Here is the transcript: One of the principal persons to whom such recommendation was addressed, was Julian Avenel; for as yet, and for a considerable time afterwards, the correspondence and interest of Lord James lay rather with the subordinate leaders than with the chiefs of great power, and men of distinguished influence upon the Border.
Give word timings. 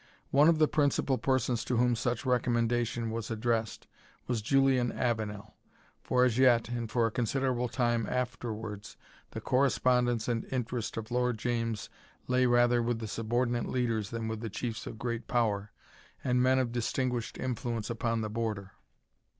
One 0.31 0.49
of 0.49 0.57
the 0.57 0.67
principal 0.67 1.19
persons 1.19 1.63
to 1.65 1.77
whom 1.77 1.95
such 1.95 2.25
recommendation 2.25 3.11
was 3.11 3.29
addressed, 3.29 3.85
was 4.25 4.41
Julian 4.41 4.91
Avenel; 4.91 5.53
for 6.01 6.25
as 6.25 6.39
yet, 6.39 6.69
and 6.69 6.89
for 6.89 7.05
a 7.05 7.11
considerable 7.11 7.67
time 7.69 8.07
afterwards, 8.09 8.97
the 9.29 9.41
correspondence 9.41 10.27
and 10.27 10.45
interest 10.51 10.97
of 10.97 11.11
Lord 11.11 11.37
James 11.37 11.87
lay 12.27 12.47
rather 12.47 12.81
with 12.81 12.97
the 12.97 13.07
subordinate 13.07 13.67
leaders 13.67 14.09
than 14.09 14.27
with 14.27 14.39
the 14.39 14.49
chiefs 14.49 14.87
of 14.87 14.97
great 14.97 15.27
power, 15.27 15.71
and 16.23 16.41
men 16.41 16.57
of 16.57 16.71
distinguished 16.71 17.37
influence 17.37 17.91
upon 17.91 18.21
the 18.21 18.29
Border. 18.31 18.71